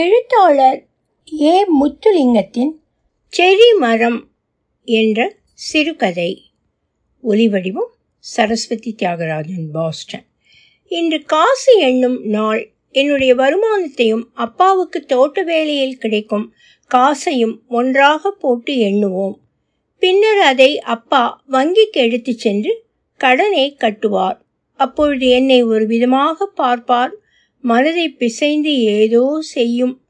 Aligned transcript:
எழுத்தாளர் 0.00 0.86
ஏ. 1.40 1.64
முத்துலிங்கத்தின் 1.80 2.72
செரி 3.36 3.78
மரம் 3.78 4.28
என்ற 4.84 5.36
சிறுகதை. 5.54 6.42
ஒலிவடிவம் 7.28 7.90
சரஸ்வதி 8.18 8.94
தியாகராஜன் 8.98 9.70
பாஸ்டன். 9.72 10.24
இன்று 10.88 11.22
காசு 11.24 11.78
எண்ணும் 11.78 12.24
நாள் 12.24 12.72
என்னுடைய 12.90 13.34
வருமானத்தையும் 13.34 14.22
அப்பாவுக்கு 14.32 15.04
தோட்ட 15.04 15.42
வேலையில் 15.42 15.98
கிடைக்கும் 15.98 16.52
காசையும் 16.86 17.62
ஒன்றாக 17.68 18.30
போட்டு 18.30 18.74
எண்ணுவோம். 18.74 19.34
பின்னர் 19.98 20.38
அதை 20.38 20.78
அப்பா 20.78 21.44
வங்கிக்கு 21.48 21.92
எடுத்துச் 21.92 22.38
சென்று 22.38 22.84
கடனை 23.16 23.76
கட்டுவார். 23.80 24.40
அப்பொழுது 24.76 25.28
என்னை 25.28 25.62
ஒரு 25.62 25.86
விதமாக 25.86 26.46
பார்ப்பார் 26.46 27.19
மனதை 27.60 28.08
பிசைந்து 28.08 28.80
ஏதோ 28.80 29.36
செய்யும். 29.40 30.00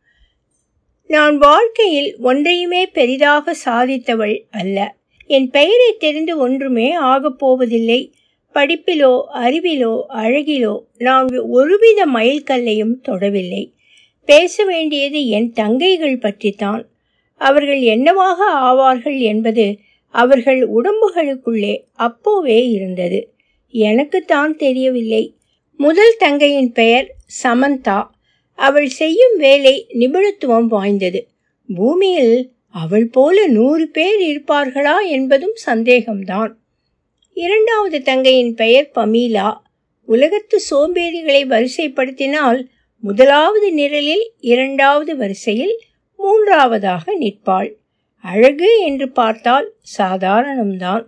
நான் 1.06 1.38
வாழ்க்கையில் 1.38 2.16
ஒன்றையுமே 2.18 2.86
பெரிதாக 2.86 3.56
சாதித்தவள் 3.64 4.42
அல்ல. 4.50 4.96
என் 5.26 5.50
பெயரை 5.50 5.96
தெரிந்து 5.98 6.38
ஒன்றுமே 6.38 6.92
ஆகப் 6.92 7.38
போவதில்லை. 7.38 8.14
படிப்பிலோ 8.54 9.24
அறிவிலோ 9.34 10.02
அழகிலோ 10.08 10.80
நான் 10.98 11.28
ஒருவித 11.38 12.06
மைல்கல்லையும் 12.06 12.94
தொடவில்லை. 13.08 13.72
பேச 14.24 14.64
வேண்டியது 14.64 15.26
என் 15.26 15.52
தங்கைகள் 15.52 16.20
பற்றித்தான். 16.20 16.88
அவர்கள் 17.36 17.80
என்னவாக 17.80 18.44
ஆவார்கள் 18.52 19.18
என்பது 19.18 19.78
அவர்கள் 20.08 20.68
உடம்புகளுக்குள்ளே 20.68 21.84
அப்போவே 21.98 22.70
இருந்தது. 22.70 23.32
எனக்குத்தான் 23.68 24.56
தெரியவில்லை. 24.56 25.34
முதல் 25.76 26.14
தங்கையின் 26.18 26.72
பெயர் 26.72 27.14
சமந்தா 27.42 28.06
அவள் 28.54 28.88
செய்யும் 28.88 29.36
வேலை 29.36 29.86
நிபுணத்துவம் 29.92 30.66
வாய்ந்தது. 30.66 31.28
பூமியில் 31.74 32.52
அவள் 32.68 33.06
போல 33.06 33.46
நூறு 33.46 33.88
பேர் 33.88 34.20
இருப்பார்களா 34.20 34.96
என்பதும் 35.08 35.54
சந்தேகம்தான். 35.66 36.52
இரண்டாவது 37.32 38.02
தங்கையின் 38.02 38.54
பெயர் 38.54 38.90
பமீலா. 38.94 39.58
உலகத்து 40.04 40.60
சோம்பேறிகளை 40.70 41.46
வரிசைப்படுத்தினால் 41.46 42.66
முதலாவது 42.98 43.72
நிரலில் 43.72 44.32
இரண்டாவது 44.38 45.16
வரிசையில் 45.16 45.80
மூன்றாவதாக 46.16 47.18
நிற்பாள். 47.18 47.74
அழகு 48.20 48.80
என்று 48.80 49.10
பார்த்தால் 49.10 49.74
சாதாரணம்தான். 49.98 51.04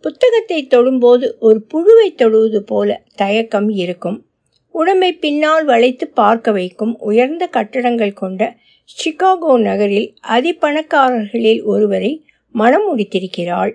புத்தகத்தை 0.00 0.66
தொடும்போது 0.66 1.32
ஒரு 1.38 1.66
புழுவை 1.74 2.14
தொடுவது 2.14 2.62
போல 2.62 3.02
தயக்கம் 3.14 3.68
இருக்கும். 3.68 4.27
உடம்பை 4.70 5.12
பின்னால் 5.12 5.64
வளைத்து 5.64 6.08
பார்க்க 6.08 6.52
வைக்கும் 6.52 6.98
உயர்ந்த 6.98 7.46
கட்டடங்கள் 7.46 8.12
கொண்ட 8.12 8.56
சிகாகோ 8.84 9.60
நகரில் 9.60 10.14
அதிபணக்காரர்களில் 10.28 11.62
ஒருவரை 11.62 12.26
மனம் 12.52 12.96
முடித்திருக்கிறாள். 12.96 13.72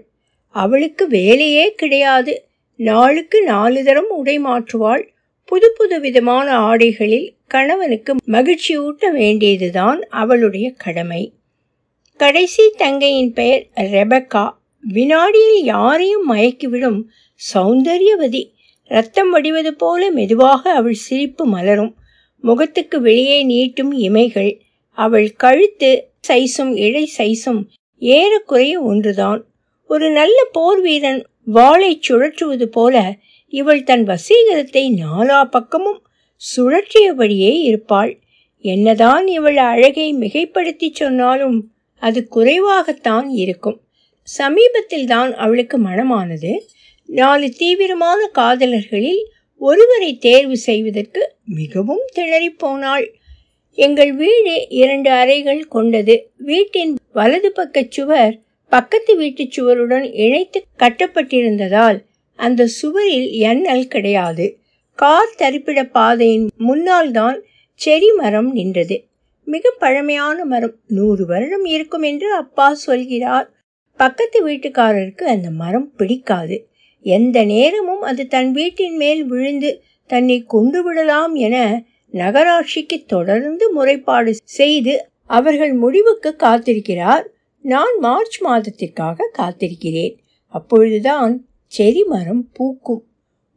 அவளுக்கு 0.50 1.08
வேலையே 1.08 1.74
கிடையாது. 1.74 2.46
நாளுக்கு 2.76 3.44
நாலு 3.44 3.84
தரம் 3.84 4.10
உடை 4.10 4.40
மாற்றுவாள். 4.40 5.08
புது 5.46 5.74
புது 5.78 6.00
விதமான 6.00 6.60
ஆடைகளில் 6.60 7.36
கணவனுக்கு 7.48 8.16
மகிழ்ச்சியூட்ட 8.28 9.12
வேண்டியதுதான் 9.12 10.08
அவளுடைய 10.10 10.74
கடமை. 10.78 11.34
கடைசி 12.18 12.74
தங்கையின் 12.78 13.34
பெயர் 13.34 13.66
ரெபக்கா. 13.76 14.50
வினாடியில் 14.82 15.64
யாரையும் 15.64 16.32
மயக்கிவிடும் 16.32 17.04
சௌந்தரியவதி. 17.54 18.52
ரத்தம் 18.92 19.30
வடிவது 19.30 19.74
போல 19.74 20.12
மெதுவாக 20.12 20.72
அவள் 20.72 20.94
சிரிப்பு 20.94 21.46
மலரும். 21.46 21.96
முகத்துக்கு 22.44 23.02
வெளியே 23.02 23.38
நீட்டும் 23.48 23.92
இமைகள். 24.00 24.60
அவள் 24.98 25.32
கழுத்து 25.32 25.92
சைஸும் 26.28 26.74
இழை 26.78 27.12
சைஸும் 27.18 27.62
ஏறக்குறைய 27.98 28.82
ஒன்றுதான். 28.82 29.46
ஒரு 29.90 30.12
நல்ல 30.12 30.38
போர் 30.52 30.82
வீரன் 30.82 31.22
வாளை 31.46 32.00
சுழற்றுவது 32.08 32.66
போல 32.66 33.16
இவள் 33.54 33.84
தன் 33.84 34.06
வசீகரத்தை 34.08 34.84
நாலா 35.04 35.46
பக்கமும் 35.46 36.02
சுழற்றியபடியே 36.56 37.52
இருப்பாள். 37.62 38.20
என்னதான் 38.66 39.28
இவள் 39.28 39.58
அழகை 39.58 40.14
மிகைப்படுத்தி 40.14 40.90
சொன்னாலும் 40.92 41.72
அது 42.02 42.28
குறைவாகத்தான் 42.36 43.28
இருக்கும். 43.30 43.82
சமீபத்தில் 44.22 45.06
தான் 45.06 45.36
அவளுக்கு 45.36 45.78
மனமானது. 45.80 46.52
நாலு 47.10 47.50
தீவிரமான 47.50 48.30
காதலர்களில் 48.36 49.24
ஒருவரை 49.58 50.18
தேர்வு 50.18 50.58
செய்வதற்கு 50.58 51.34
மிகவும் 51.46 52.02
திணறிப்போனாள். 52.16 53.06
எங்கள் 53.78 54.14
வீடு 54.14 54.66
இரண்டு 54.70 55.10
அறைகள் 55.12 55.68
கொண்டது. 55.68 56.16
வீட்டின் 56.38 56.98
வலது 57.14 57.52
பக்க 57.52 57.86
சுவர் 57.90 58.40
பக்கத்து 58.70 59.16
வீட்டு 59.16 59.44
சுவருடன் 59.44 60.14
இணைத்து 60.14 60.66
கட்டப்பட்டிருந்ததால் 60.80 62.00
அந்த 62.36 62.68
சுவரில் 62.68 63.30
எண்ணல் 63.32 63.88
கிடையாது. 63.88 64.58
கார் 64.96 65.36
தரிப்பிட 65.38 65.84
பாதையின் 65.84 66.50
முன்னால் 66.58 67.12
தான் 67.12 67.42
செரி 67.86 68.10
மரம் 68.18 68.52
நின்றது. 68.52 69.06
மிக 69.46 69.72
பழமையான 69.80 70.46
மரம். 70.46 70.76
நூறு 70.88 71.26
வருடம் 71.26 71.66
இருக்கும் 71.66 72.02
என்று 72.02 72.34
அப்பா 72.34 72.74
சொல்கிறார். 72.74 73.48
பக்கத்து 74.00 74.48
வீட்டுக்காரருக்கு 74.48 75.24
அந்த 75.24 75.50
மரம் 75.50 75.92
பிடிக்காது. 75.96 76.68
எந்த 77.04 77.44
நேரமும் 77.44 78.02
அது 78.02 78.28
தன் 78.28 78.52
வீட்டின் 78.52 78.96
மேல் 78.96 79.26
விழுந்து 79.26 79.84
தன்னை 80.08 80.44
கொண்டு 80.48 80.84
விடலாம் 80.84 81.36
என 81.36 81.84
நகராட்சிக்கு 82.12 83.04
தொடர்ந்து 83.08 83.66
முறைப்பாடு 83.76 84.30
செய்து 84.44 85.08
அவர்கள் 85.26 85.74
முடிவுக்கு 85.74 86.36
காத்திருக்கிறார். 86.40 87.24
நான் 87.62 88.00
மார்ச் 88.00 88.42
மாதத்திற்காக 88.42 89.30
காத்திருக்கிறேன். 89.38 90.16
அப்பொழுதுதான் 90.48 91.46
செரி 91.78 92.06
மரம் 92.06 92.50
பூக்கும். 92.54 93.04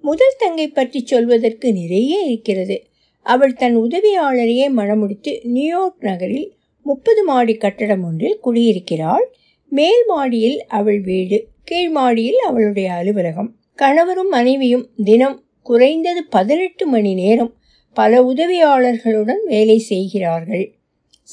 முதல் 0.01 0.34
தங்கை 0.39 0.69
பற்றி 0.69 1.01
சொல்வதற்கு 1.05 1.73
நிறைய 1.73 2.21
இருக்கிறது. 2.21 2.84
அவள் 3.23 3.53
தன் 3.53 3.77
உதவியாளரையே 3.78 4.67
மணமுடித்து 4.77 5.33
நியூயார்க் 5.43 6.05
நகரில் 6.05 6.55
முப்பது 6.83 7.25
மாடி 7.25 7.55
கட்டடம் 7.55 8.05
ஒன்றில் 8.05 8.41
குடியிருக்கிறாள். 8.45 9.25
மேல் 9.69 10.05
மாடியில் 10.07 10.65
அவள் 10.67 11.01
வீடு. 11.01 11.47
கீழ்மாடியில் 11.71 12.41
அவளுடைய 12.49 12.93
அலுவலகம். 12.93 13.54
கணவரும் 13.75 14.28
மனைவியும் 14.28 14.88
தினம் 15.04 15.44
குறைந்தது 15.62 16.25
பதினெட்டு 16.25 16.87
மணி 16.87 17.15
நேரம் 17.15 17.53
பல 17.97 18.22
உதவியாளர்களுடன் 18.22 19.43
வேலை 19.44 19.78
செய்கிறார்கள். 19.78 20.75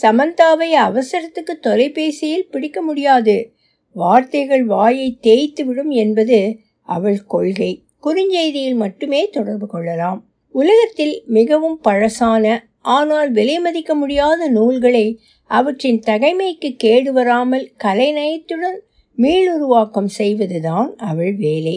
சமந்தாவை 0.01 0.69
அவசரத்துக்கு 0.87 1.53
தொலைபேசியில் 1.61 2.49
பிடிக்க 2.51 2.81
முடியாது. 2.81 3.53
வார்த்தைகள் 3.95 4.63
வாயை 4.63 5.17
தேய்த்து 5.21 5.65
விடும் 5.65 5.89
என்பது 5.89 6.57
அவள் 6.81 7.25
கொள்கை. 7.25 7.71
குறுஞ்செய்தியில் 8.03 8.75
மட்டுமே 8.75 9.29
தொடர்பு 9.29 9.67
கொள்ளலாம். 9.67 10.25
உலகத்தில் 10.55 11.23
மிகவும் 11.27 11.79
பழசான 11.83 12.45
ஆனால் 12.79 13.31
விலை 13.31 13.59
மதிக்க 13.59 13.95
முடியாத 13.95 14.47
நூல்களை 14.47 15.05
அவற்றின் 15.49 16.01
தகைமைக்கு 16.07 16.75
கேடு 16.77 17.13
வராமல் 17.13 17.71
கலைநயத்துடன் 17.83 18.79
மீளுருவாக்கம் 19.17 20.11
செய்வதுதான் 20.17 20.89
அவள் 21.09 21.33
வேலை. 21.35 21.75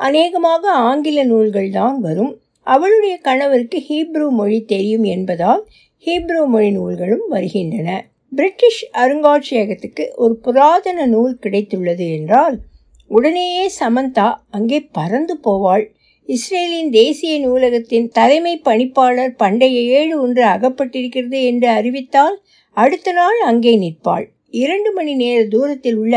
அநேகமாக 0.00 0.62
ஆங்கில 0.88 1.24
நூல்கள் 1.24 1.70
தான் 1.70 1.98
வரும். 2.00 2.32
அவளுடைய 2.66 3.14
கணவருக்கு 3.18 3.78
ஹீப்ரூ 3.88 4.26
மொழி 4.30 4.58
தெரியும் 4.64 5.06
என்பதால் 5.14 5.62
ஹீப்ரூ 6.06 6.42
மொழி 6.46 6.70
நூல்களும் 6.70 7.26
வருகின்றன. 7.28 7.88
பிரிட்டிஷ் 8.32 8.82
அருங்காட்சியகத்துக்கு 8.92 10.04
ஒரு 10.16 10.34
புராதன 10.36 11.06
நூல் 11.06 11.34
கிடைத்துள்ளது 11.42 12.06
என்றால் 12.18 12.56
உடனேயே 13.10 13.66
சமந்தா 13.80 14.28
அங்கே 14.50 14.80
பறந்து 14.92 15.34
போவாள். 15.44 15.84
இஸ்ரேலின் 16.28 16.90
தேசிய 16.90 17.32
நூலகத்தின் 17.38 18.06
தலைமை 18.08 18.54
பணிப்பாளர் 18.64 19.34
பண்டைய 19.36 19.78
ஏழு 19.98 20.14
ஒன்று 20.20 20.42
அகப்பட்டிருக்கிறது 20.44 21.40
என்று 21.44 21.68
அறிவித்தால் 21.68 22.36
அடுத்த 22.76 23.12
நாள் 23.12 23.40
அங்கே 23.50 23.74
நிற்பாள். 23.76 24.24
இரண்டு 24.54 24.90
மணி 24.92 25.14
நேர 25.14 25.38
தூரத்தில் 25.46 25.96
உள்ள 25.96 26.16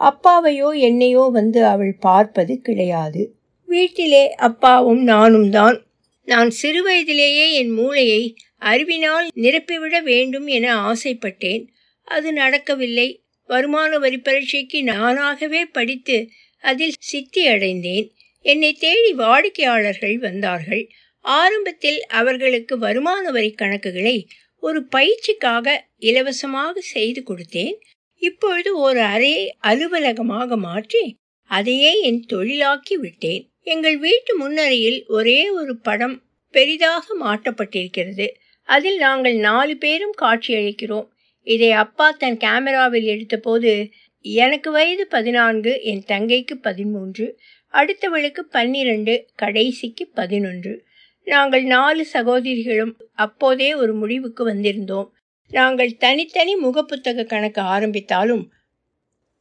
அப்பாவையோ 0.00 0.68
என்னையோ 0.78 1.22
வந்து 1.32 1.64
அவள் 1.64 1.94
பார்ப்பது 1.98 2.60
கிடையாது. 2.60 3.22
வீட்டிலே 3.68 4.24
அப்பாவும் 4.38 5.02
நானும் 5.02 5.50
தான். 5.50 5.86
நான் 6.28 6.50
சிறுவயதிலேயே 6.62 7.52
என் 7.52 7.70
மூளையை 7.70 8.22
அறிவினால் 8.62 9.26
நிரப்பிவிட 9.34 10.02
வேண்டும் 10.02 10.46
என 10.46 10.66
ஆசைப்பட்டேன். 10.82 11.64
அது 12.08 12.32
நடக்கவில்லை. 12.32 13.08
வருமான 13.50 13.98
வரி 13.98 14.18
பரீட்சைக்கு 14.18 14.78
நானாகவே 14.82 15.62
படித்து 15.72 16.16
அதில் 16.64 16.96
சித்தி 16.98 17.46
அடைந்தேன் 17.46 18.06
என்னை 18.44 18.72
தேடி 18.72 19.12
வாடிக்கையாளர்கள் 19.12 20.16
வந்தார்கள். 20.18 20.88
ஆரம்பத்தில் 21.20 22.00
அவர்களுக்கு 22.10 22.78
வருமான 22.78 23.30
வரி 23.30 23.54
கணக்குகளை 23.62 24.16
ஒரு 24.62 24.88
பயிற்சிக்காக 24.96 25.66
இலவசமாக 25.98 26.80
செய்து 26.80 27.22
கொடுத்தேன். 27.22 27.76
இப்பொழுது 28.22 28.70
ஒரு 28.78 29.00
அறையை 29.00 29.44
அலுவலகமாக 29.60 30.56
மாற்றி 30.56 31.02
அதையே 31.50 31.92
என் 32.00 32.22
தொழிலாக்கி 32.32 32.94
விட்டேன். 32.94 33.42
எங்கள் 33.62 33.98
வீட்டு 33.98 34.32
முன்னறையில் 34.36 34.98
ஒரே 35.08 35.50
ஒரு 35.50 35.74
படம் 35.78 36.16
பெரிதாக 36.54 37.04
மாட்டப்பட்டிருக்கிறது 37.20 38.26
அதில் 38.68 38.98
நாங்கள் 38.98 39.36
நாலு 39.36 39.74
பேரும் 39.76 40.14
காட்சியளிக்கிறோம் 40.22 41.08
இதை 41.46 41.70
அப்பா 41.72 42.06
தன் 42.10 42.36
கேமராவில் 42.36 43.06
எடுத்தபோது 43.14 43.72
எனக்கு 44.24 44.70
வயது 44.70 45.04
பதினான்கு 45.06 45.72
என் 45.82 46.04
தங்கைக்கு 46.06 46.54
பதிமூன்று 46.60 47.26
அடுத்தவளுக்கு 47.74 48.42
பன்னிரண்டு 48.50 49.14
கடைசிக்கு 49.34 50.04
பதினொன்று. 50.14 50.72
நாங்கள் 51.26 51.64
நாலு 51.64 52.02
சகோதரிகளும் 52.12 52.92
அப்போதே 53.14 53.74
ஒரு 53.74 53.94
முடிவுக்கு 53.94 54.42
வந்திருந்தோம். 54.48 55.08
நாங்கள் 55.50 55.96
தனித்தனி 55.96 56.54
முகப்புத்தக 56.56 57.24
கணக்கு 57.24 57.62
ஆரம்பித்தாலும் 57.62 58.44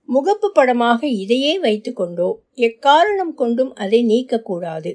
முகப்பு 0.10 0.48
படமாக 0.54 1.08
இதையே 1.08 1.54
வைத்துக்கொண்டோ 1.60 2.28
எக்காரணம் 2.56 3.34
கொண்டும் 3.36 3.74
அதை 3.74 4.00
நீக்கக்கூடாது. 4.06 4.92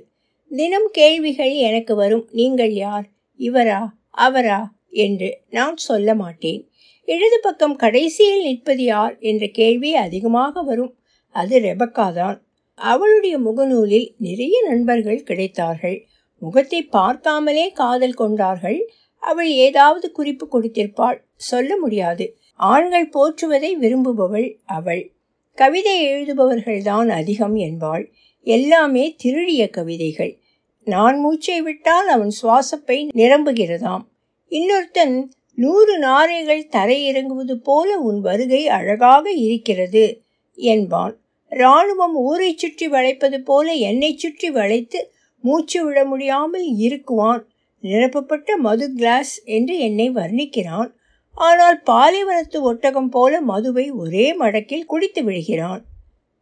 தினம் 0.51 0.89
கேள்விகள் 0.93 1.55
எனக்கு 1.55 1.95
வரும் 1.95 2.29
நீங்கள் 2.31 2.73
யார்? 2.73 3.07
இவரா? 3.39 3.81
அவரா? 4.11 4.61
என்று 4.89 5.41
நான் 5.51 5.77
சொல்ல 5.77 6.15
மாட்டேன். 6.15 6.71
இடது 7.05 7.39
பக்கம் 7.43 7.77
கடைசியில் 7.77 8.43
நிற்பது 8.43 8.85
யார்? 8.85 9.17
என்ற 9.21 9.47
கேள்வி 9.47 9.95
அதிகமாக 9.95 10.63
வரும். 10.63 10.95
அது 11.35 11.59
ரெபக்காதான் 11.61 12.39
அவளுடைய 12.75 13.39
முகநூலில் 13.39 14.09
நிறைய 14.19 14.57
நண்பர்கள் 14.69 15.27
கிடைத்தார்கள். 15.27 15.99
முகத்தை 16.43 16.89
பார்க்காமலே 16.93 17.73
காதல் 17.73 18.15
கொண்டார்கள். 18.15 18.81
அவள் 19.21 19.51
ஏதாவது 19.51 20.13
குறிப்பு 20.13 20.47
கொடுத்திருப்பாள். 20.53 21.19
சொல்ல 21.37 21.77
முடியாது. 21.77 22.37
ஆண்கள் 22.55 23.09
போற்றுவதை 23.09 23.71
விரும்புபவள் 23.81 24.57
அவள். 24.65 25.13
கவிதை 25.55 26.07
எழுதுபவர்கள்தான் 26.07 27.09
அதிகம் 27.09 27.57
என்பாள். 27.57 28.13
எல்லாமே 28.47 29.15
திருடிய 29.15 29.71
கவிதைகள். 29.71 30.39
நான் 30.85 31.19
மூச்சை 31.19 31.63
விட்டால் 31.63 32.09
அவன் 32.09 32.33
சுவாசப்பை 32.43 32.99
நிரம்புகிறதாம். 33.15 34.05
இன்னொருத்தன் 34.51 35.29
நூறு 35.55 35.99
நாரைகள் 35.99 36.69
தரையிறங்குவது 36.71 37.55
போல 37.55 37.99
உன் 37.99 38.21
வருகை 38.21 38.69
அழகாக 38.69 39.31
இருக்கிறது 39.31 40.23
என்பான். 40.55 41.15
இராணுவம் 41.53 42.15
ஊரை 42.15 42.57
சுற்றி 42.57 42.89
வளைப்பது 42.89 43.43
போல 43.43 43.73
என்னை 43.73 44.17
சுற்றி 44.17 44.51
வளைத்து 44.51 45.13
மூச்சு 45.45 45.85
விட 45.85 46.05
முடியாமல் 46.05 46.67
இருக்குவான் 46.79 47.43
நிரப்பப்பட்ட 47.83 48.57
மது 48.57 48.87
கிளாஸ் 48.95 49.45
என்று 49.45 49.79
என்னை 49.79 50.11
வர்ணிக்கிறான். 50.11 50.91
ஆனால் 51.35 51.79
பாலைவனத்து 51.87 52.59
ஒட்டகம் 52.61 53.09
போல 53.09 53.41
மதுவை 53.41 53.91
ஒரே 53.91 54.27
மடக்கில் 54.39 54.85
குடித்து 54.85 55.23
விடுகிறான். 55.25 55.83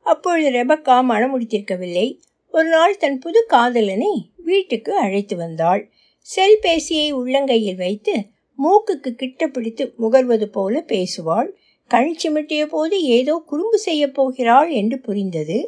அப்பொழுது 0.06 0.50
ரெபக்கா 0.50 0.96
மனமுடித்திருக்கவில்லை. 1.11 2.08
ஒரு 2.55 2.69
நாள் 2.69 2.96
தன் 2.96 3.19
புது 3.19 3.40
காதலனை 3.49 4.12
வீட்டுக்கு 4.37 4.93
அழைத்து 4.96 5.37
வந்தாள். 5.37 5.82
செல்பேசியை 6.26 7.08
உள்ளங்கையில் 7.12 7.76
வைத்து 7.76 8.14
மூக்குக்கு 8.58 9.11
கிட்ட 9.14 9.46
பிடித்து 9.46 9.85
முகர்வது 9.99 10.44
போல 10.44 10.85
பேசுவாள். 10.87 11.49
கண் 11.90 12.14
சிமிட்டிய 12.23 12.62
போது 12.67 13.02
ஏதோ 13.02 13.43
குறும்பு 13.46 13.79
செய்ய 13.79 14.05
போகிறாள் 14.11 14.70
என்று 14.70 14.96
புரிந்தது. 14.99 15.58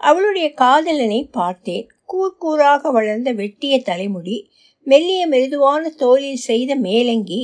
அவளுடைய 0.00 0.52
காதலனை 0.54 1.20
பார்த்தேன். 1.30 1.86
கூர் 2.04 2.36
கூறாக 2.40 2.90
வளர்ந்த 2.90 3.32
வெட்டிய 3.32 3.74
தலைமுடி 3.80 4.36
மெல்லிய 4.90 5.22
மெதுவான 5.26 5.90
தோலில் 5.98 6.44
செய்த 6.48 6.70
மேலங்கி 6.76 7.40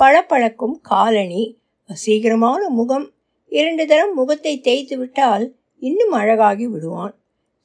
பளபளக்கும் 0.00 0.76
காலணி 0.82 1.42
வசீகரமான 1.88 2.62
முகம் 2.68 3.06
இரண்டு 3.52 3.86
தரம் 3.86 4.14
முகத்தை 4.14 4.60
தேய்த்து 4.60 4.96
விட்டால் 4.98 5.44
இன்னும் 5.82 6.12
அழகாகி 6.12 6.66
விடுவான். 6.66 7.14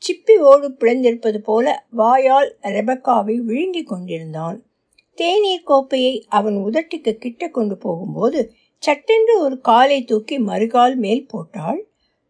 சிப்பி 0.02 0.36
ஓடு 0.42 0.68
பிளந்திருப்பது 0.80 1.38
போல 1.38 1.86
வாயால் 1.92 2.50
ரெபக்காவை 2.62 3.36
விழுங்கிக் 3.38 3.88
கொண்டிருந்தான். 3.88 4.58
தேநீர் 5.18 5.64
கோப்பையை 5.64 6.14
அவன் 6.30 6.58
உதட்டுக்கு 6.58 7.14
கிட்ட 7.14 7.50
கொண்டு 7.50 7.78
போகும்போது 7.78 8.40
சட்டென்று 8.84 9.34
ஒரு 9.42 9.58
காலை 9.62 10.00
தூக்கி 10.04 10.38
மறுகால் 10.40 10.96
மேல் 10.96 11.26
போட்டாள். 11.26 11.82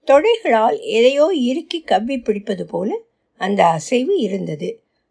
தொடைகளால் 0.08 0.78
எதையோ 0.90 1.28
இறுக்கி 1.50 1.82
கவ்வி 1.82 2.18
பிடிப்பது 2.18 2.66
போல 2.66 2.90
அந்த 3.42 3.62
அசைவு 3.68 4.16
இருந்தது. 4.18 4.70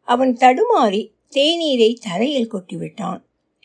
அவன் 0.09 0.33
தடுமாறி 0.41 1.03
தேநீரை 1.35 1.95
தரையில் 1.95 2.53
கொட்டிவிட்டான். 2.53 3.23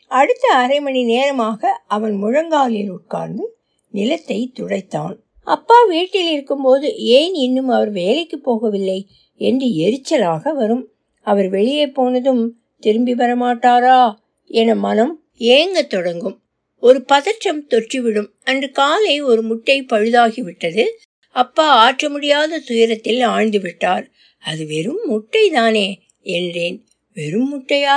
அடுத்த 0.08 0.48
அரை 0.48 0.80
மணி 0.80 1.04
நேரமாக 1.04 1.82
அவன் 1.86 2.14
முழங்காலில் 2.14 2.88
உட்கார்ந்து 2.88 3.56
நிலத்தை 3.90 4.52
துடைத்தான். 4.54 5.16
அப்பா 5.44 5.82
வீட்டில் 5.82 6.32
இருக்கும்போது 6.32 6.96
ஏன் 6.96 7.34
இன்னும் 7.34 7.68
அவர் 7.68 7.90
வேலைக்கு 7.90 8.40
போகவில்லை 8.44 9.04
என்று 9.36 9.66
எரிச்சலாக 9.66 10.54
வரும். 10.54 10.92
அவர் 11.22 11.48
வெளியே 11.48 11.86
போனதும் 11.86 12.60
திரும்பி 12.80 13.14
வரமாட்டாரா? 13.14 14.14
என 14.46 14.74
மனம் 14.74 15.22
ஏங்கத் 15.38 15.86
தொடங்கும். 15.86 16.40
ஒரு 16.80 17.02
பதற்றம் 17.02 17.66
தொற்றிவிடும். 17.68 18.28
அன்று 18.44 18.70
காலை 18.70 19.20
ஒரு 19.20 19.42
முட்டை 19.42 19.82
பழுதாகிவிட்டது. 19.82 20.86
அப்பா 21.30 21.68
ஆற்ற 21.68 22.08
முடியாத 22.08 22.58
துயரத்தில் 22.58 23.20
ஆழ்ந்து 23.20 23.60
விட்டார். 23.60 24.10
அது 24.44 24.66
வெறும் 24.66 25.00
முட்டை 25.04 25.50
தானே 25.50 26.00
என்றேன். 26.22 26.85
வெறும் 27.16 27.50
முட்டையா 27.52 27.96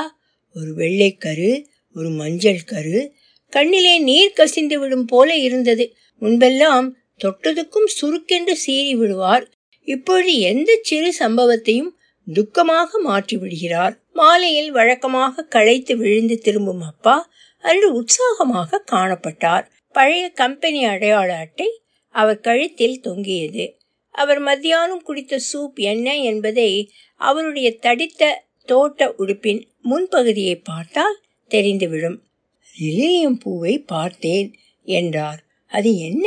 ஒரு 0.55 0.71
வெள்ளைக்கரு 0.75 1.51
ஒரு 1.95 2.09
மஞ்சள் 2.09 2.63
கரு 2.65 2.99
கண்ணிலே 3.53 3.93
நீர் 3.99 4.33
கசிந்து 4.33 4.75
விடும் 4.79 5.05
போல 5.05 5.29
இருந்தது. 5.35 5.85
முன்பெல்லாம் 6.21 6.87
தொட்டதுக்கும் 7.23 7.89
சுருக்கென்று 7.97 8.55
சீறி 8.65 8.93
விடுவார். 8.95 9.45
இப்பொழுது 9.87 10.33
எந்த 10.51 10.71
சிறு 10.81 11.09
சம்பவத்தையும் 11.19 11.91
துக்கமாக 12.27 12.89
மாற்றி 13.03 13.37
விடுகிறார். 13.37 13.95
மாலையில் 14.13 14.71
வழக்கமாக 14.71 15.45
களைத்து 15.45 15.93
விழுந்து 15.97 16.35
திரும்பும் 16.37 16.81
அப்பா 16.81 17.15
அன்று 17.63 17.87
உற்சாகமாக 17.93 18.83
காணப்பட்டார். 18.91 19.65
பழைய 19.95 20.25
கம்பெனி 20.29 20.81
அடையாள 20.83 21.29
அட்டை 21.37 21.69
அவர் 22.15 22.39
கழுத்தில் 22.39 22.99
தொங்கியது. 22.99 23.65
அவர் 24.15 24.39
மத்தியானம் 24.39 25.03
குடித்த 25.03 25.39
சூப் 25.49 25.77
என்ன 25.91 26.07
என்பதை 26.21 26.69
அவருடைய 27.21 27.69
தடித்த 27.77 28.23
தோட்ட 28.69 29.13
உடுப்பின் 29.17 29.61
முன்பகுதியை 29.83 30.55
பார்த்தால் 30.63 31.17
தெரிந்துவிடும். 31.51 32.17
லிலியம் 32.79 33.39
பூவை 33.39 33.73
பார்த்தேன் 33.93 34.49
என்றார். 34.87 35.41
அது 35.71 35.89
என்ன? 35.99 36.25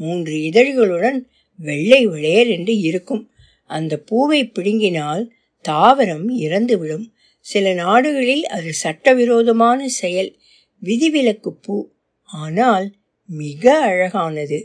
மூன்று 0.00 0.34
இதழ்களுடன் 0.50 1.18
வெள்ளை 1.58 2.00
விளையர் 2.06 2.50
என்று 2.56 2.74
இருக்கும். 2.80 3.22
அந்த 3.70 3.92
பூவை 3.98 4.40
பிடுங்கினால் 4.48 5.22
தாவரம் 5.64 6.28
இறந்துவிடும். 6.38 7.06
சில 7.44 7.72
நாடுகளில் 7.74 8.44
அது 8.46 8.70
சட்டவிரோதமான 8.84 9.88
செயல் 10.00 10.30
விதிவிலக்கு 10.82 11.50
பூ. 11.64 11.76
ஆனால் 12.28 12.86
மிக 13.28 13.64
அழகானது 13.82 14.58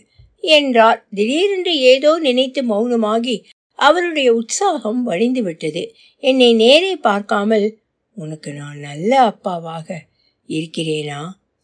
என்றார். 0.44 1.00
திடீரென்று 1.16 1.74
ஏதோ 1.94 2.12
நினைத்து 2.20 2.62
மௌனமாகி 2.72 3.36
அவருடைய 3.80 4.34
உற்சாகம் 4.34 5.08
வழிந்துவிட்டது 5.10 5.92
என்னை 6.20 6.54
நேரே 6.54 6.96
பார்க்காமல் 6.96 7.78
உனக்கு 8.14 8.54
நான் 8.54 8.78
நல்ல 8.78 9.12
அப்பாவாக 9.28 9.98
இருக்கிறேனா? 10.48 11.22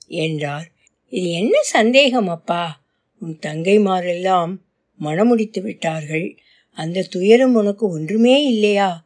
என்றார். 0.08 0.68
இது 1.10 1.30
என்ன 1.32 1.62
சந்தேகம் 1.62 2.28
அப்பா? 2.28 2.84
உன் 3.20 3.40
தங்கைமாரெல்லாம் 3.46 4.54
மனமுடித்து 5.00 5.62
விட்டார்கள். 5.62 6.38
அந்த 6.78 7.08
துயரம் 7.10 7.56
உனக்கு 7.56 7.90
ஒன்றுமே 7.90 8.46
இல்லையா? 8.46 9.06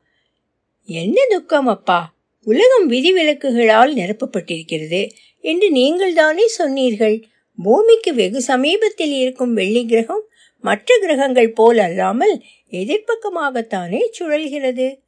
என்ன 0.85 1.25
துக்கம் 1.29 1.67
அப்பா? 1.67 1.99
உலகம் 2.43 2.89
விதிவிலக்குகளால் 2.89 3.93
நிரப்பப்பட்டிருக்கிறது 3.93 5.01
என்று 5.43 5.67
நீங்கள் 5.71 6.13
தானே 6.13 6.47
சொன்னீர்கள். 6.47 7.17
பூமிக்கு 7.63 8.13
வெகு 8.13 8.41
சமீபத்தில் 8.41 9.11
இருக்கும் 9.11 9.53
வெள்ளி 9.53 9.85
கிரகம் 9.85 10.23
மற்ற 10.61 10.97
கிரகங்கள் 11.01 11.51
போல் 11.51 11.77
அல்லாமல் 11.77 12.41
எதிர்ப்பக்கமாகத்தானே 12.71 14.01
சுழல்கிறது. 14.19 14.99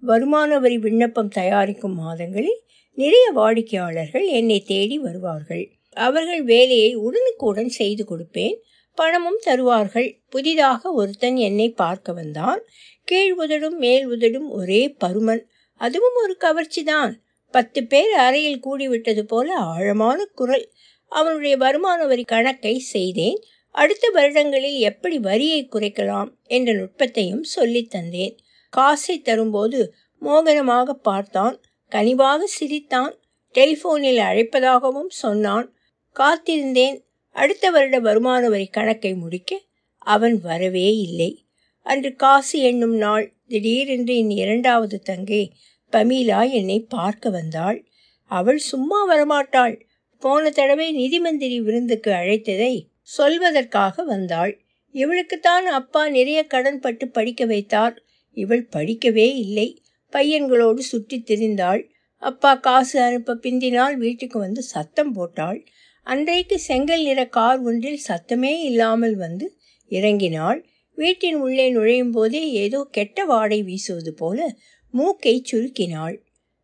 வருமான 0.00 0.58
வரி 0.58 0.78
விண்ணப்பம் 0.78 1.28
தயாரிக்கும் 1.28 1.94
மாதங்களில் 1.94 2.62
நிறைய 2.94 3.30
வாடிக்கையாளர்கள் 3.34 4.26
என்னை 4.26 4.60
தேடி 4.60 4.98
வருவார்கள். 4.98 5.70
அவர்கள் 5.92 6.42
வேலையை 6.42 6.94
உடனுக்குடன் 6.94 7.68
செய்து 7.68 8.04
கொடுப்பேன். 8.04 8.56
பணமும் 8.94 9.40
தருவார்கள். 9.42 10.20
புதிதாக 10.28 10.92
ஒருத்தன் 10.92 11.36
என்னை 11.36 11.70
பார்க்க 11.70 12.12
வந்தான். 12.12 12.62
கீழ் 13.04 13.34
உதடும் 13.38 13.76
மேல் 13.76 14.08
உதடும் 14.08 14.48
ஒரே 14.48 14.96
பருமன். 15.04 15.42
அதுவும் 15.74 16.14
ஒரு 16.14 16.36
கவர்ச்சிதான். 16.40 17.12
பத்து 17.50 17.86
பேர் 17.86 18.12
அறையில் 18.12 18.62
கூடிவிட்டது 18.64 19.22
போல 19.22 19.54
ஆழமான 19.54 20.24
குரல். 20.24 20.70
அவனுடைய 21.08 21.56
வருமான 21.56 22.06
வரி 22.06 22.22
கணக்கை 22.22 22.78
செய்தேன். 22.78 23.42
அடுத்த 23.70 24.10
வருடங்களில் 24.10 24.78
எப்படி 24.78 25.18
வரியை 25.18 25.68
குறைக்கலாம் 25.68 26.28
என்ற 26.44 26.72
நுட்பத்தையும் 26.72 27.42
சொல்லித் 27.42 27.94
தந்தேன். 27.94 28.36
காசை 28.70 29.20
தரும்போது 29.20 29.94
மோகனமாக 30.20 30.90
பார்த்தான். 30.90 31.60
கனிவாக 31.90 32.44
சிரித்தான். 32.44 33.18
டெலிபோனில் 33.54 34.18
அழைப்பதாகவும் 34.18 35.08
சொன்னான். 35.08 35.74
காத்திருந்தேன். 36.16 37.04
அடுத்த 37.30 37.70
வருட 37.70 37.98
வருமான 37.98 38.48
வரி 38.48 38.66
கணக்கை 38.66 39.14
முடிக்க 39.14 39.60
அவன் 39.98 40.40
வரவே 40.40 40.96
இல்லை. 40.96 41.46
அன்று 41.82 42.14
காசு 42.14 42.58
எண்ணும் 42.58 42.96
நாள். 42.96 43.34
திடீரென்று 43.48 44.16
என் 44.16 44.30
இரண்டாவது 44.30 45.00
தங்கை 45.00 45.52
பமீலா 45.92 46.50
என்னை 46.50 46.80
பார்க்க 46.80 47.30
வந்தாள். 47.30 47.84
அவள் 48.24 48.58
சும்மா 48.58 49.14
வரமாட்டாள். 49.14 49.80
போன 50.18 50.50
தடவை 50.50 50.92
நிதி 50.92 51.18
மந்திரி 51.18 51.60
விருந்துக்கு 51.60 52.10
அழைத்ததை 52.10 52.88
சொல்வதற்காக 53.18 54.04
வந்தாள். 54.04 54.52
இவளுக்குத்தான் 54.94 55.66
அப்பா 55.70 56.08
நிறைய 56.08 56.40
கடன் 56.46 56.80
பட்டு 56.80 57.08
படிக்க 57.08 57.44
வைத்தார். 57.46 57.94
இவள் 58.36 58.64
படிக்கவே 58.76 59.28
இல்லை. 59.36 59.68
பையன்களோடு 60.12 60.78
சுற்றி 60.78 61.24
திரிந்தாள். 61.26 61.82
அப்பா 62.22 62.54
காசு 62.54 62.96
அனுப்ப 63.02 63.38
பிந்தினால் 63.42 63.94
வீட்டுக்கு 63.96 64.38
வந்து 64.38 64.62
சத்தம் 64.62 65.12
போட்டாள். 65.12 65.60
அன்றைக்கு 66.02 66.58
செங்கல் 66.58 67.02
நிற 67.02 67.20
கார் 67.28 67.60
ஒன்றில் 67.60 68.02
சத்தமே 68.08 68.52
இல்லாமல் 68.60 69.16
வந்து 69.16 69.46
இறங்கினாள். 69.90 70.60
வீட்டின் 70.98 71.36
உள்ளே 71.36 71.70
நுழையும் 71.70 72.10
போதே 72.10 72.42
ஏதோ 72.52 72.80
கெட்ட 72.90 73.24
வாடை 73.24 73.62
வீசுவது 73.62 74.12
போல 74.12 74.48
மூக்கை 74.90 75.34
சுருக்கினாள். 75.52 76.16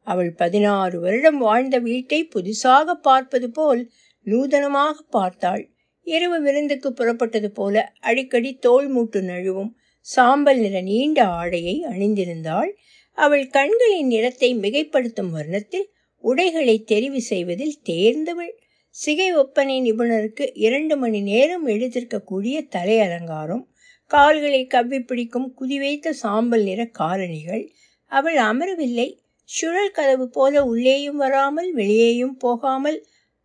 அவள் 0.07 0.33
பதினாறு 0.33 1.01
வருடம் 1.01 1.39
வாழ்ந்த 1.39 1.79
வீட்டை 1.79 2.29
புதுசாக 2.35 2.95
பார்ப்பது 3.03 3.51
போல் 3.51 3.83
நூதனமாக 4.27 4.97
பார்த்தாள். 5.11 5.65
இரவு 6.07 6.39
விருந்துக்கு 6.41 6.89
புறப்பட்டது 6.91 7.49
போல 7.49 7.93
அடிக்கடி 8.01 8.51
தோல் 8.57 8.89
மூட்டு 8.89 9.21
நழுவும் 9.21 9.73
சாம்பல் 10.07 10.59
நிற 10.59 10.81
நீண்ட 10.81 11.21
ஆடையை 11.25 11.77
அணிந்திருந்தாள். 11.85 12.71
அவள் 13.19 13.47
கண்களின் 13.47 14.07
நிறத்தை 14.07 14.51
மிகைப்படுத்தும் 14.57 15.31
வர்ணத்தில் 15.31 15.87
உடைகளை 16.25 16.77
தெரிவு 16.87 17.17
செய்வதில் 17.17 17.77
தேர்ந்தவள். 17.85 18.53
சிகை 18.95 19.31
ஒப்பனை 19.33 19.77
நிபுணருக்கு 19.81 20.45
இரண்டு 20.55 20.97
மணி 20.97 21.21
நேரம் 21.21 21.67
எழுதிருக்கக்கூடிய 21.67 22.69
தலை 22.69 23.01
அலங்காரம் 23.01 23.65
கால்களை 24.11 24.67
கவ்வி 24.67 25.01
பிடிக்கும் 25.01 25.49
குதிவைத்த 25.61 26.11
சாம்பல் 26.11 26.63
நிற 26.63 26.83
காரணிகள். 26.99 27.65
அவள் 28.13 28.39
அமரவில்லை. 28.41 29.09
சுழல் 29.49 29.91
கதவு 29.91 30.27
போல 30.29 30.63
உள்ளேயும் 30.65 31.17
வராமல் 31.17 31.73
வெளியேயும் 31.73 32.37
போகாமல் 32.37 32.99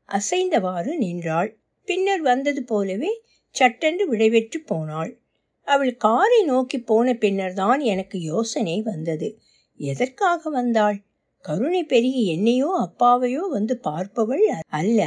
அசைந்தவாறு 0.09 0.93
நின்றாள். 0.97 1.51
பின்னர் 1.87 2.21
வந்தது 2.21 2.61
போலவே 2.63 3.11
சட்டென்று 3.55 4.03
விடைபெற்று 4.07 4.59
போனாள். 4.65 5.11
அவள் 5.67 5.93
காரை 5.97 6.41
நோக்கி 6.43 6.77
போன 6.81 7.13
பின்னர் 7.13 7.53
தான் 7.53 7.81
எனக்கு 7.85 8.17
யோசனை 8.23 8.77
வந்தது. 8.81 9.29
எதற்காக 9.79 10.49
வந்தாள்? 10.49 10.97
கருணை 11.45 11.81
பெருகி 11.83 12.23
என்னையோ 12.27 12.69
அப்பாவையோ 12.81 13.43
வந்து 13.49 13.75
பார்ப்பவள் 13.83 14.45
அல்ல. 14.69 15.01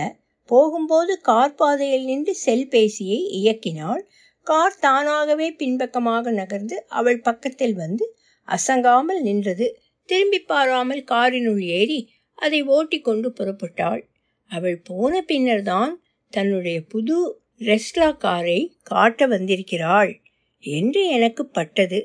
போகும்போது 0.50 1.12
கார் 1.20 1.54
பாதையில் 1.54 2.04
நின்று 2.04 2.32
செல்பேசியை 2.46 3.20
இயக்கினாள். 3.40 4.02
கார் 4.46 4.78
தானாகவே 4.80 5.48
பின்பக்கமாக 5.52 6.32
நகர்ந்து 6.32 6.76
அவள் 6.88 7.20
பக்கத்தில் 7.20 7.74
வந்து 7.74 8.06
அசங்காமல் 8.48 9.20
நின்றது. 9.22 9.66
திரும்பி 10.08 10.40
பாராமல் 10.42 11.02
காரினுள் 11.04 11.62
ஏறி 11.78 12.00
அதை 12.38 12.60
ஓட்டி 12.68 12.98
கொண்டு 13.00 13.28
புறப்பட்டாள். 13.30 14.02
அவள் 14.50 14.78
போன 14.82 15.22
பின்னர் 15.22 15.64
தான் 15.64 15.92
தன்னுடைய 16.34 16.78
புது 16.92 17.16
ரெஸ்லா 17.60 18.08
காரை 18.16 18.60
காட்ட 18.82 19.26
வந்திருக்கிறாள் 19.26 20.12
என்று 20.60 21.02
எனக்கு 21.08 21.42
பட்டது. 21.46 22.00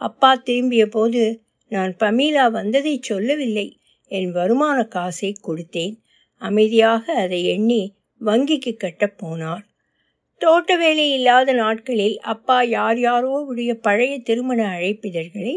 அப்பா 0.00 0.30
திரும்பிய 0.34 0.84
போது 0.86 1.22
நான் 1.70 1.92
பமீலா 2.00 2.44
வந்ததை 2.50 2.94
சொல்லவில்லை. 3.02 3.66
என் 4.10 4.30
வருமான 4.32 4.78
காசை 4.94 5.30
கொடுத்தேன். 5.40 5.94
அமைதியாக 6.40 7.04
அதை 7.14 7.40
எண்ணி 7.44 7.82
வங்கிக்கு 8.20 8.72
கட்டப் 8.76 9.18
போனார் 9.20 9.64
தோட்ட 10.40 10.76
வேலை 10.76 11.06
இல்லாத 11.12 11.52
நாட்களில் 11.52 12.16
அப்பா 12.32 12.56
யார் 12.76 12.98
யாரோ 13.00 13.34
உடைய 13.50 13.72
பழைய 13.86 14.14
திருமண 14.18 14.60
அழைப்பிதழ்களை 14.76 15.54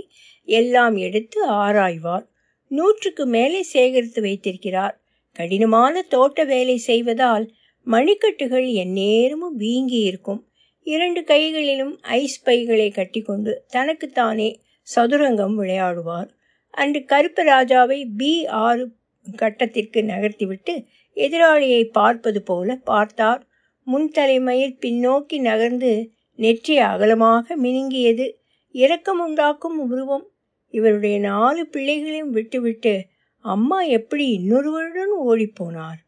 எல்லாம் 0.58 0.96
எடுத்து 1.06 1.40
ஆராய்வார். 1.64 2.26
நூற்றுக்கு 2.72 3.24
மேலே 3.26 3.62
சேகரித்து 3.74 4.22
வைத்திருக்கிறார். 4.22 4.96
கடினமான 5.36 6.02
தோட்ட 6.14 6.44
வேலை 6.54 6.78
செய்வதால் 6.88 7.46
மணிக்கட்டுகள் 7.92 8.68
எந்நேரமும் 8.74 9.56
வீங்கி 9.56 10.00
இருக்கும். 10.00 10.48
இரண்டு 10.84 11.24
கைகளிலும் 11.24 12.00
ஐஸ் 12.02 12.44
பைகளை 12.44 12.90
கட்டிக்கொண்டு 12.92 13.64
தனக்குத்தானே 13.68 14.62
சதுரங்கம் 14.96 15.56
விளையாடுவார். 15.60 16.30
அன்று 16.70 17.06
கருப்பு 17.06 17.44
ராஜாவை 17.44 18.00
பி 18.18 18.46
ஆறு 18.46 18.92
கட்டத்திற்கு 19.38 20.02
நகர்த்திவிட்டு 20.02 20.74
எதிராளியை 21.16 21.84
பார்ப்பது 21.84 22.42
போல 22.42 22.76
பார்த்தார். 22.76 23.48
முன்தலைமையில் 23.88 24.76
பின்னோக்கி 24.86 25.40
நகர்ந்து 25.40 26.12
நெற்றி 26.36 26.78
அகலமாக 26.78 27.58
மினுங்கியது. 27.58 28.28
இரக்கம் 28.72 29.20
உண்டாக்கும் 29.20 29.80
உருவம். 29.90 30.26
இவருடைய 30.74 31.20
நாலு 31.20 31.68
பிள்ளைகளையும் 31.68 32.30
விட்டுவிட்டு 32.30 33.06
அம்மா 33.46 33.82
எப்படி 33.82 34.26
இன்னொருவருடன் 34.40 35.14
ஓடிப்போனார்? 35.26 36.02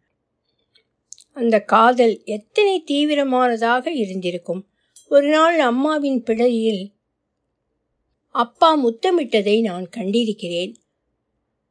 அந்த 1.39 1.61
காதல் 1.61 2.21
எத்தனை 2.25 2.83
தீவிரமானதாக 2.91 3.87
இருந்திருக்கும். 3.87 4.67
ஒரு 5.09 5.27
நாள் 5.27 5.59
அம்மாவின் 5.59 6.23
பிழையில் 6.23 6.93
அப்பா 8.31 8.69
முத்தமிட்டதை 8.85 9.61
நான் 9.61 9.89
கண்டிருக்கிறேன். 9.97 10.75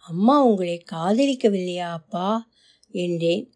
அம்மா 0.09 0.45
உங்களை 0.45 0.85
காதலிக்கவில்லையா 0.93 1.91
அப்பா? 1.91 2.51
என்றேன். 2.91 3.53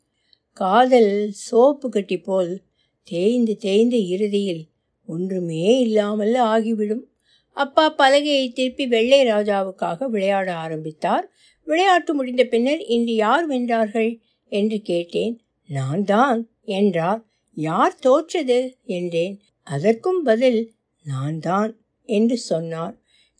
காதல் 0.52 1.31
சோப்பு 1.31 1.88
கட்டி 1.88 2.19
போல் 2.19 2.62
தேய்ந்து 3.02 3.57
தேய்ந்து 3.57 4.07
இறுதியில் 4.07 4.66
ஒன்றுமே 5.07 5.81
இல்லாமல் 5.81 6.35
ஆகிவிடும். 6.35 7.04
அப்பா 7.52 7.95
பலகையை 7.99 8.52
திருப்பி 8.52 8.87
வெள்ளை 8.87 9.25
ராஜாவுக்காக 9.25 10.07
விளையாட 10.07 10.54
ஆரம்பித்தார். 10.54 11.33
விளையாட்டு 11.64 12.14
முடிந்த 12.14 12.45
பின்னர் 12.45 12.85
இன்று 12.85 13.14
யார் 13.14 13.49
வென்றார்கள்? 13.49 14.19
என்று 14.49 14.81
கேட்டேன். 14.81 15.40
நான் 15.73 16.05
தான் 16.05 16.41
என்றார் 16.62 17.21
யார் 17.57 17.95
தோற்றது? 17.95 18.76
என்றேன். 18.85 19.41
அதற்கும் 19.62 20.23
பதில் 20.23 20.73
நான் 21.05 21.38
தான் 21.38 21.71
என்று 22.09 22.37
சொன்னார். 22.37 22.95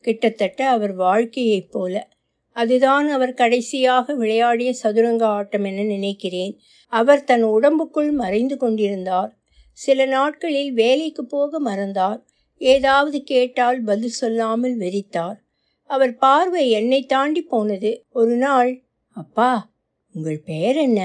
கிட்டத்தட்ட 0.05 0.69
அவர் 0.69 0.95
வாழ்க்கையைப் 0.95 1.71
போல. 1.71 2.09
அதுதான் 2.57 3.09
அவர் 3.09 3.35
கடைசியாக 3.35 4.15
விளையாடிய 4.15 4.73
சதுரங்க 4.73 5.27
ஆட்டம் 5.27 5.65
என 5.65 5.83
நினைக்கிறேன். 5.83 6.55
அவர் 6.93 7.25
தன் 7.25 7.45
உடம்புக்குள் 7.45 8.11
மறைந்து 8.13 8.57
கொண்டிருந்தார். 8.57 9.33
சில 9.73 10.05
நாட்களில் 10.07 10.73
வேலைக்கு 10.73 11.27
போக 11.27 11.61
மறந்தார். 11.61 12.21
ஏதாவது 12.61 13.23
கேட்டால் 13.23 13.83
பதில் 13.83 14.19
சொல்லாமல் 14.23 14.77
வெறித்தார். 14.79 15.39
அவர் 15.91 16.15
பார்வை 16.17 16.71
என்னை 16.71 17.01
தாண்டி 17.05 17.43
போனது. 17.43 18.05
ஒரு 18.11 18.37
நாள் 18.37 18.73
அப்பா 19.17 19.71
உங்கள் 20.15 20.41
பெயர் 20.45 20.77
என்ன? 20.77 21.01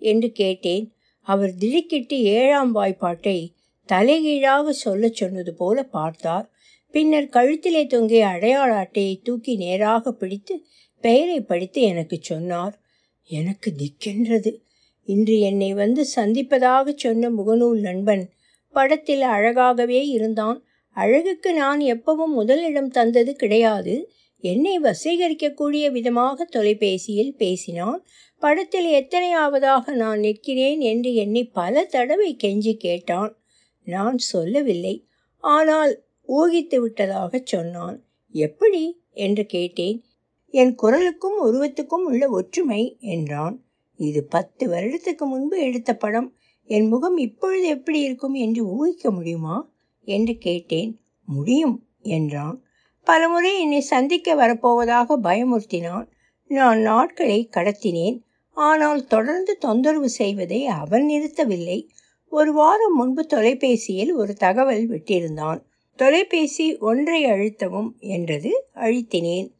என்று 0.00 0.32
கேட்டேன். 0.32 0.92
அவர் 1.20 1.54
திடுக்கிட்டு 1.54 2.22
ஏழாம் 2.22 2.74
வாய்ப்பாட்டை 2.74 3.54
தலைகீழாக 3.86 4.72
சொல்லச் 4.72 5.14
சொன்னது 5.14 5.54
போல 5.54 5.82
பார்த்தார். 5.82 6.50
பின்னர் 6.90 7.28
கழுத்திலே 7.28 7.86
தொங்கிய 7.86 8.26
அடையாள 8.26 8.74
அட்டையை 8.74 9.20
தூக்கி 9.24 9.56
நேராக 9.56 10.12
பிடித்து 10.12 10.64
பெயரை 11.00 11.40
படித்து 11.40 11.80
எனக்கு 11.82 12.18
சொன்னார். 12.20 12.80
எனக்கு 13.28 13.72
திக்கென்றது 13.78 14.56
இன்று 15.04 15.38
என்னை 15.38 15.74
வந்து 15.74 16.06
சந்திப்பதாக 16.16 16.94
சொன்ன 16.94 17.30
முகநூல் 17.30 17.80
நண்பன் 17.80 18.30
படத்தில் 18.72 19.20
அழகாகவே 19.20 20.02
இருந்தான். 20.08 20.64
அழகுக்கு 20.90 21.54
நான் 21.54 21.80
எப்பவும் 21.80 22.34
முதலிடம் 22.34 22.90
தந்தது 22.90 23.36
கிடையாது. 23.36 24.12
என்னை 24.40 24.78
வசீகரிக்கக்கூடிய 24.78 25.90
விதமாக 25.90 26.44
தொலைபேசியில் 26.44 27.36
பேசினான். 27.36 28.06
படத்தில் 28.38 28.86
எத்தனையாவதாக 28.86 29.92
நான் 29.92 30.18
நிற்கிறேன்? 30.18 30.80
என்று 30.80 31.14
என்னை 31.14 31.44
பல 31.44 31.84
தடவை 31.84 32.36
கெஞ்சி 32.42 32.72
கேட்டான். 32.72 33.38
நான் 33.84 34.18
சொல்லவில்லை. 34.18 35.06
ஆனால் 35.36 36.02
ஊகித்து 36.28 36.76
விட்டதாக 36.76 37.40
சொன்னான். 37.44 38.04
எப்படி? 38.30 39.00
என்று 39.12 39.46
கேட்டேன். 39.46 40.04
என் 40.50 40.74
குரலுக்கும் 40.82 41.36
உருவத்துக்கும் 41.44 42.04
உள்ள 42.04 42.28
ஒற்றுமை 42.28 42.96
என்றான். 43.00 43.64
இது 43.96 44.24
பத்து 44.24 44.68
வருடத்துக்கு 44.68 45.24
முன்பு 45.24 45.60
எடுத்த 45.60 45.96
படம். 45.96 46.34
என் 46.64 46.86
முகம் 46.86 47.16
இப்பொழுது 47.16 47.66
எப்படி 47.66 48.00
இருக்கும் 48.00 48.34
என்று 48.34 48.62
ஊகிக்க 48.66 49.10
முடியுமா? 49.10 49.70
என்று 50.04 50.36
கேட்டேன். 50.36 51.00
முடியும் 51.26 51.86
என்றான். 52.02 52.64
பலமுறை 53.10 53.60
என்னை 53.60 53.80
சந்திக்க 53.80 54.34
வரப்போவதாக 54.34 55.18
பயமுறுத்தினான். 55.22 56.06
நான் 56.48 56.80
நாட்களை 56.80 57.48
கடத்தினேன். 57.56 58.20
ஆனால் 58.54 59.06
தொடர்ந்து 59.06 59.58
தொந்தரவு 59.58 60.08
செய்வதை 60.08 60.66
அவன் 60.66 61.08
நிறுத்தவில்லை. 61.08 61.88
ஒரு 62.28 62.52
வாரம் 62.52 62.94
முன்பு 62.94 63.26
தொலைபேசியில் 63.26 64.12
ஒரு 64.12 64.34
தகவல் 64.34 64.88
விட்டிருந்தான். 64.88 65.60
தொலைபேசி 65.96 66.78
ஒன்றை 66.78 67.24
அழுத்தவும் 67.24 67.90
என்றது 67.98 68.64
அழுத்தினேன். 68.74 69.50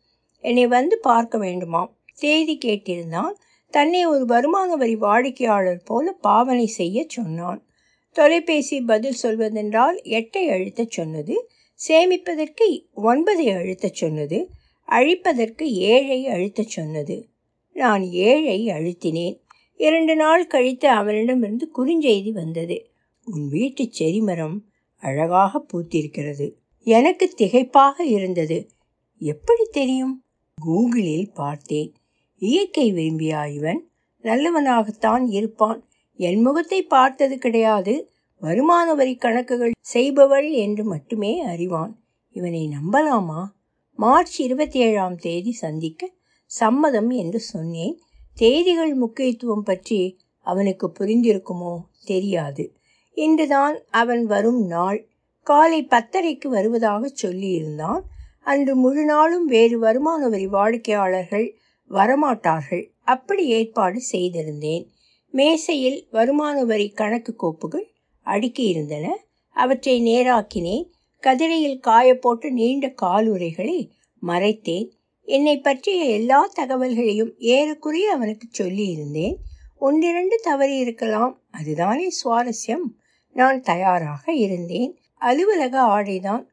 என்னை 0.40 0.66
வந்து 0.66 0.98
பார்க்க 0.98 1.38
வேண்டுமாம். 1.38 1.90
தேதி 2.14 2.58
கேட்டிருந்தான். 2.64 3.32
தன்னை 3.70 4.06
ஒரு 4.06 4.24
வருமான 4.24 4.76
வரி 4.76 4.96
வாடிக்கையாளர் 4.96 5.82
போல 5.84 6.12
பாவனை 6.12 6.66
செய்ய 6.66 7.04
சொன்னான். 7.08 7.66
தொலைபேசி 8.12 8.80
பதில் 8.80 9.20
சொல்வதென்றால் 9.22 10.00
எட்டை 10.04 10.46
அழுத்தச் 10.48 10.90
சொன்னது. 10.90 11.50
சேமிப்பதற்கு 11.88 12.86
ஒன்பதை 12.96 13.54
அழுத்தச் 13.54 13.94
சொன்னது 13.94 14.50
அழிப்பதற்கு 14.88 15.62
ஏழை 15.62 16.26
அழுத்தச் 16.26 16.66
சொன்னது. 16.66 17.28
நான் 17.72 18.02
ஏழை 18.02 18.66
அழுத்தினேன். 18.66 19.40
இரண்டு 19.76 20.16
நாள் 20.16 20.46
கழித்து 20.46 20.88
அவனிடமிருந்து 20.88 21.70
குறுஞ்செய்தி 21.76 22.30
வந்தது. 22.30 22.90
உன் 23.24 23.48
வீட்டு 23.48 23.90
செரிமரம் 23.98 24.58
அழகாக 24.96 25.64
பூத்திருக்கிறது. 25.72 26.54
எனக்கு 26.78 27.34
திகைப்பாக 27.38 28.00
இருந்தது. 28.00 28.70
எப்படி 29.18 29.68
தெரியும்? 29.70 30.24
கூகுளில் 30.66 31.34
பார்த்தேன். 31.34 31.94
இயற்கை 32.38 32.92
விரும்பியா 32.92 33.54
இவன்? 33.54 33.90
நல்லவனாகத்தான் 34.22 35.26
இருப்பான். 35.30 35.88
என் 36.16 36.40
முகத்தை 36.40 36.82
பார்த்தது 36.82 37.38
கிடையாது. 37.38 38.09
வருமான 38.40 38.94
வரி 38.94 39.14
கணக்குகள் 39.16 39.72
செய்பவள் 39.80 40.50
என்று 40.50 40.84
மட்டுமே 40.84 41.40
அறிவான். 41.40 42.00
இவனை 42.30 42.68
நம்பலாமா? 42.68 43.46
மார்ச் 43.94 44.40
இருபத்தி 44.40 44.78
ஏழாம் 44.78 45.16
தேதி 45.16 45.52
சந்திக்க 45.52 46.10
சம்மதம் 46.46 47.10
என்று 47.10 47.40
சொன்னேன். 47.40 48.00
தேதிகள் 48.34 48.94
முக்கியத்துவம் 48.94 49.62
பற்றி 49.62 50.18
அவனுக்கு 50.38 50.92
புரிந்திருக்குமோ 50.98 51.74
தெரியாது. 52.04 52.76
இன்றுதான் 53.14 53.76
அவன் 53.90 54.24
வரும் 54.24 54.66
நாள். 54.66 55.08
காலை 55.42 55.86
பத்தரைக்கு 55.90 56.48
வருவதாக 56.48 57.12
சொல்லியிருந்தான். 57.22 58.00
அன்று 58.40 58.76
முழு 58.76 59.04
நாளும் 59.04 59.46
வேறு 59.46 59.78
வருமான 59.78 60.28
வரி 60.28 60.46
வாடிக்கையாளர்கள் 60.46 61.56
வரமாட்டார்கள். 61.90 62.84
அப்படி 63.04 63.46
ஏற்பாடு 63.46 64.00
செய்திருந்தேன். 64.12 64.86
மேசையில் 65.30 66.06
வருமான 66.10 66.64
வரி 66.64 66.88
கணக்கு 66.90 67.34
கோப்புகள் 67.36 67.88
அடுக்கியிருந்தன. 68.30 69.08
அவற்றை 69.48 70.02
நேராக்கினேன். 70.02 70.90
கதிரையில் 71.20 71.80
காயப்போட்டு 71.86 72.50
நீண்ட 72.50 72.94
காலுரைகளை 73.02 73.90
மறைத்தேன். 74.26 74.90
என்னை 75.22 75.58
பற்றிய 75.58 76.04
எல்லா 76.04 76.50
தகவல்களையும் 76.60 77.32
ஏறக்குறைய 77.38 78.12
அவனுக்கு 78.12 78.48
சொல்லியிருந்தேன். 78.58 79.36
ஒன்றிரண்டு 79.78 80.40
தவறி 80.42 80.76
இருக்கலாம். 80.76 81.40
அதுதானே 81.50 82.08
சுவாரஸ்யம். 82.24 82.88
நான் 83.32 83.60
தயாராக 83.60 84.32
இருந்தேன். 84.32 84.98
அலுவலக 85.14 85.80
ஆடைதான். 85.80 86.46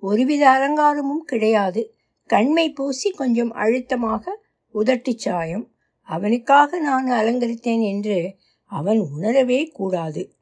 ஒருவித 0.00 0.48
அலங்காரமும் 0.50 1.24
கிடையாது. 1.24 1.94
கண்மை 2.26 2.72
பூசி 2.72 3.10
கொஞ்சம் 3.10 3.52
அழுத்தமாக 3.52 4.40
உதட்டு 4.74 5.14
சாயம். 5.14 5.70
அவனுக்காக 6.02 6.78
நான் 6.78 7.10
அலங்கரித்தேன் 7.10 7.82
என்று 7.82 8.36
அவன் 8.64 8.98
உணரவே 8.98 9.66
கூடாது. 9.66 10.33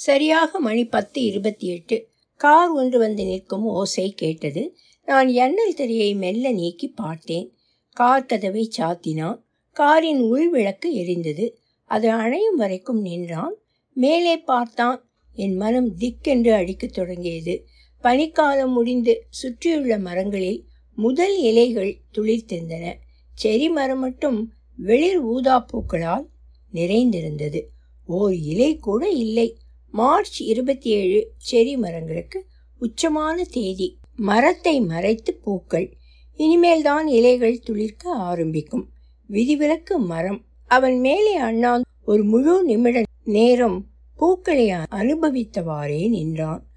சரியாக 0.00 0.60
மணி 0.60 0.84
பத்து 0.86 1.22
இருபத்தி 1.22 1.66
எட்டு. 1.66 2.08
கார் 2.36 2.68
ஒன்று 2.68 2.98
வந்து 2.98 3.24
நிற்கும் 3.24 3.64
ஓசை 3.64 4.12
கேட்டது. 4.12 4.76
நான் 5.04 5.28
எண்ணல் 5.28 5.74
திரையை 5.74 6.14
மெல்ல 6.14 6.50
நீக்கி 6.50 6.88
பார்த்தேன். 6.88 7.52
கார் 7.90 8.26
கதவை 8.26 8.70
சாத்தினான். 8.78 9.42
காரின் 9.72 10.20
உள் 10.20 10.50
விளக்கு 10.50 10.94
எரிந்தது. 10.94 11.52
அது 11.84 12.10
அணையும் 12.10 12.56
வரைக்கும் 12.56 13.00
நின்றான். 13.00 13.54
மேலே 13.92 14.36
பார்த்தான். 14.36 15.08
என் 15.32 15.56
மனம் 15.56 15.96
திக்கென்று 15.98 16.52
அடிக்கத் 16.52 16.94
தொடங்கியது. 16.94 17.66
பனிக்காலம் 18.02 18.72
முடிந்து 18.72 19.26
சுற்றியுள்ள 19.28 19.98
மரங்களில் 19.98 20.64
முதல் 20.94 21.38
இலைகள் 21.38 22.00
துளிர்த்திருந்தன. 22.14 22.94
செரி 23.42 23.70
மரம் 23.70 24.00
மட்டும் 24.00 24.52
வெளிர் 24.76 25.18
ஊதா 25.18 25.66
பூக்களால் 25.72 26.26
நிறைந்திருந்தது. 26.72 27.70
ஓர் 28.06 28.34
இலை 28.34 28.76
கூட 28.76 29.08
இல்லை. 29.08 29.56
மார்ச் 29.92 30.40
இருபத்தி 30.40 30.90
ஏழு 30.90 31.32
செரி 31.50 31.76
மரங்களுக்கு 31.76 32.46
உச்சமான 32.80 33.40
தேதி. 33.50 33.98
மரத்தை 34.16 34.80
மறைத்து 34.80 35.34
பூக்கள். 35.34 35.96
இனிமேல் 36.34 36.82
தான் 36.82 37.06
இலைகள் 37.06 37.58
துளிர்க்க 37.58 38.12
ஆரம்பிக்கும். 38.12 38.90
விதிவிலக்கு 39.26 39.98
மரம். 39.98 40.44
அவன் 40.66 41.00
மேலே 41.00 41.34
அண்ணான் 41.34 41.82
ஒரு 42.04 42.24
முழு 42.24 42.64
நிமிட 42.64 43.02
நேரம் 43.24 43.86
பூக்களை 44.16 44.70
அனுபவித்தவாறே 44.70 46.08
நின்றான். 46.08 46.70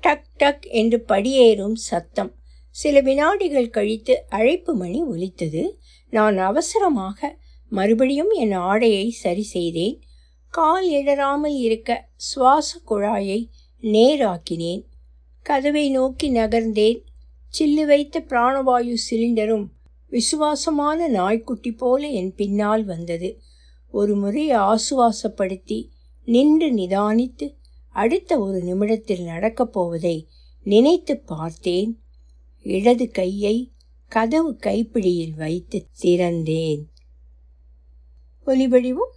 டக் 0.00 0.26
டக் 0.36 0.66
என்று 0.68 1.04
படியேறும் 1.08 1.74
சத்தம். 1.74 2.34
சில 2.70 3.00
வினாடிகள் 3.00 3.70
கழித்து 3.70 4.24
அழைப்பு 4.28 4.74
மணி 4.74 5.02
ஒலித்தது. 5.02 5.78
நான் 6.10 6.38
அவசரமாக 6.38 7.38
மறுபடியும் 7.68 8.30
என் 8.30 8.52
ஆடையை 8.52 9.10
சரி 9.10 9.42
செய்தேன். 9.42 10.02
கால் 10.48 10.90
எழறாமல் 10.90 11.58
இருக்க 11.58 12.08
சுவாச 12.16 12.80
குழாயை 12.88 13.48
நேராக்கினேன். 13.82 14.84
கதவை 15.42 15.90
நோக்கி 15.90 16.32
நகர்ந்தேன். 16.32 17.04
சில்லு 17.58 17.86
வைத்த 17.86 18.20
பிராணவாயு 18.20 18.94
சிலிண்டரும் 19.10 19.66
விசுவாசமான 20.08 21.08
நாய்க்குட்டி 21.08 21.72
போல 21.72 22.06
என் 22.06 22.34
பின்னால் 22.34 22.84
வந்தது. 22.84 23.40
ஒரு 23.90 24.16
முறை 24.16 24.50
ஆசுவாசப்படுத்தி 24.50 25.88
நின்று 26.24 26.72
நிதானித்து 26.72 27.56
அடுத்த 27.88 28.38
ஒரு 28.38 28.60
நிமிடத்தில் 28.62 29.22
நடக்கப் 29.22 29.72
போவதை 29.72 30.28
நினைத்து 30.62 31.18
பார்த்தேன். 31.18 32.00
இடது 32.62 33.10
கையை 33.10 33.72
கதவு 34.08 34.56
கைப்பிடியில் 34.62 35.34
வைத்து 35.36 35.86
திறந்தேன். 36.02 36.82
ஒலிவடிவும் 38.46 39.16